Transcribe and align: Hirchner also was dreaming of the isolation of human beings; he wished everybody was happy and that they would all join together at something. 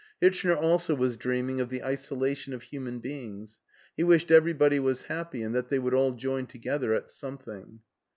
Hirchner 0.19 0.55
also 0.57 0.95
was 0.95 1.15
dreaming 1.15 1.59
of 1.61 1.69
the 1.69 1.83
isolation 1.83 2.53
of 2.53 2.63
human 2.63 2.97
beings; 2.97 3.59
he 3.95 4.03
wished 4.03 4.31
everybody 4.31 4.79
was 4.79 5.03
happy 5.03 5.43
and 5.43 5.53
that 5.53 5.69
they 5.69 5.77
would 5.77 5.93
all 5.93 6.13
join 6.13 6.47
together 6.47 6.91
at 6.95 7.11
something. 7.11 7.81